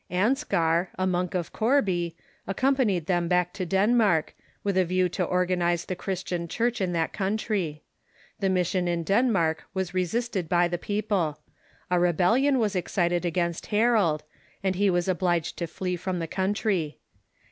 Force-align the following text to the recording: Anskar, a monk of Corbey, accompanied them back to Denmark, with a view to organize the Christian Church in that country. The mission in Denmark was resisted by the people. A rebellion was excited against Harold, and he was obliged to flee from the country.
Anskar, 0.09 0.87
a 0.95 1.05
monk 1.05 1.35
of 1.35 1.53
Corbey, 1.53 2.15
accompanied 2.47 3.05
them 3.05 3.27
back 3.27 3.53
to 3.53 3.67
Denmark, 3.67 4.33
with 4.63 4.75
a 4.75 4.83
view 4.83 5.07
to 5.09 5.23
organize 5.23 5.85
the 5.85 5.95
Christian 5.95 6.47
Church 6.47 6.81
in 6.81 6.91
that 6.93 7.13
country. 7.13 7.83
The 8.39 8.49
mission 8.49 8.87
in 8.87 9.03
Denmark 9.03 9.65
was 9.75 9.93
resisted 9.93 10.49
by 10.49 10.67
the 10.67 10.79
people. 10.79 11.39
A 11.91 11.99
rebellion 11.99 12.57
was 12.57 12.75
excited 12.75 13.25
against 13.25 13.67
Harold, 13.67 14.23
and 14.63 14.73
he 14.73 14.89
was 14.89 15.07
obliged 15.07 15.55
to 15.57 15.67
flee 15.67 15.97
from 15.97 16.17
the 16.17 16.25
country. 16.27 16.97